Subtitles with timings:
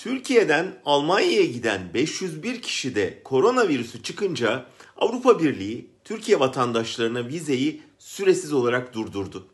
[0.00, 4.66] Türkiye'den Almanya'ya giden 501 kişi de koronavirüsü çıkınca
[4.96, 9.46] Avrupa Birliği Türkiye vatandaşlarına vizeyi süresiz olarak durdurdu.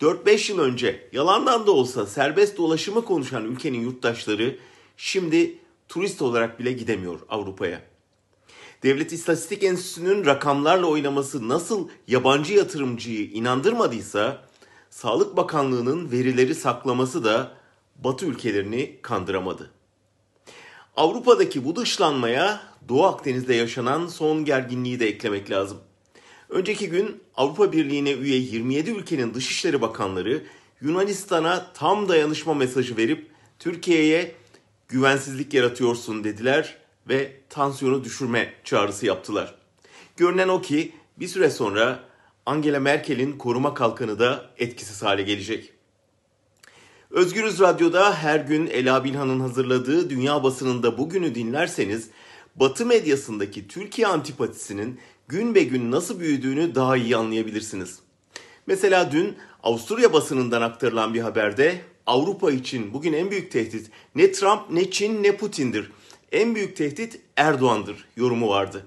[0.00, 4.56] 4-5 yıl önce yalandan da olsa serbest dolaşımı konuşan ülkenin yurttaşları
[4.96, 5.58] şimdi
[5.88, 7.82] turist olarak bile gidemiyor Avrupa'ya.
[8.82, 14.44] Devlet İstatistik Enstitüsü'nün rakamlarla oynaması nasıl yabancı yatırımcıyı inandırmadıysa,
[14.90, 17.63] Sağlık Bakanlığı'nın verileri saklaması da
[17.96, 19.70] Batı ülkelerini kandıramadı.
[20.96, 25.78] Avrupa'daki bu dışlanmaya Doğu Akdeniz'de yaşanan son gerginliği de eklemek lazım.
[26.48, 30.42] Önceki gün Avrupa Birliği'ne üye 27 ülkenin Dışişleri Bakanları
[30.80, 34.34] Yunanistan'a tam dayanışma mesajı verip Türkiye'ye
[34.88, 36.76] güvensizlik yaratıyorsun dediler
[37.08, 39.54] ve tansiyonu düşürme çağrısı yaptılar.
[40.16, 42.04] Görünen o ki bir süre sonra
[42.46, 45.72] Angela Merkel'in koruma kalkanı da etkisiz hale gelecek.
[47.14, 52.08] Özgürüz Radyo'da her gün Ela Bilhan'ın hazırladığı dünya basınında bugünü dinlerseniz
[52.56, 57.98] Batı medyasındaki Türkiye antipatisinin gün be gün nasıl büyüdüğünü daha iyi anlayabilirsiniz.
[58.66, 64.70] Mesela dün Avusturya basınından aktarılan bir haberde Avrupa için bugün en büyük tehdit ne Trump
[64.70, 65.90] ne Çin ne Putin'dir.
[66.32, 68.86] En büyük tehdit Erdoğan'dır yorumu vardı.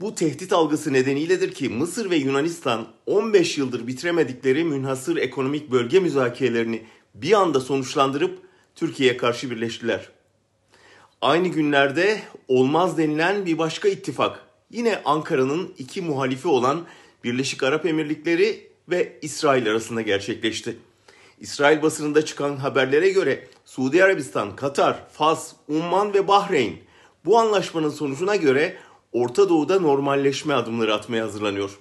[0.00, 6.82] Bu tehdit algısı nedeniyledir ki Mısır ve Yunanistan 15 yıldır bitiremedikleri münhasır ekonomik bölge müzakerelerini
[7.22, 8.38] bir anda sonuçlandırıp
[8.74, 10.08] Türkiye'ye karşı birleştiler.
[11.20, 16.84] Aynı günlerde olmaz denilen bir başka ittifak yine Ankara'nın iki muhalifi olan
[17.24, 20.76] Birleşik Arap Emirlikleri ve İsrail arasında gerçekleşti.
[21.40, 26.76] İsrail basınında çıkan haberlere göre Suudi Arabistan, Katar, Fas, Umman ve Bahreyn
[27.24, 28.76] bu anlaşmanın sonucuna göre
[29.12, 31.78] Orta Doğu'da normalleşme adımları atmaya hazırlanıyor.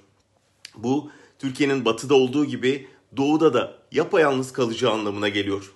[0.76, 5.72] Bu Türkiye'nin batıda olduğu gibi doğuda da yapayalnız kalacağı anlamına geliyor.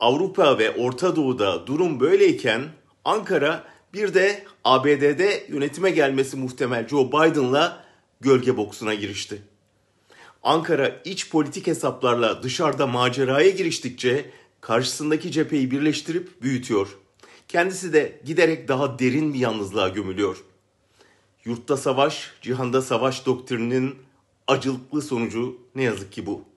[0.00, 2.62] Avrupa ve Orta Doğu'da durum böyleyken
[3.04, 7.84] Ankara bir de ABD'de yönetime gelmesi muhtemel Joe Biden'la
[8.20, 9.42] gölge boksuna girişti.
[10.42, 16.98] Ankara iç politik hesaplarla dışarıda maceraya giriştikçe karşısındaki cepheyi birleştirip büyütüyor.
[17.48, 20.44] Kendisi de giderek daha derin bir yalnızlığa gömülüyor.
[21.44, 23.94] Yurtta savaş, cihanda savaş doktrininin
[24.50, 26.49] acılıklı sonucu ne yazık ki bu.